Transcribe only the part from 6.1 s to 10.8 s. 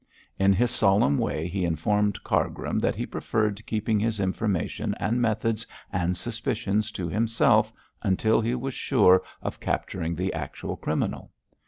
suspicions to himself until he was sure of capturing the actual